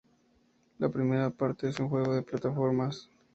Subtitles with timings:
[0.79, 3.07] La primera parte es un juego de plataformas.